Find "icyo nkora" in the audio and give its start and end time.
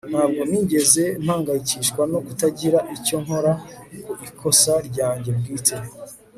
2.95-3.51